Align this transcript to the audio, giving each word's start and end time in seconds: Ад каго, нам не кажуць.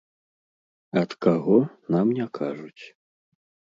Ад 1.01 1.11
каго, 1.27 1.57
нам 1.97 2.07
не 2.21 2.27
кажуць. 2.39 2.83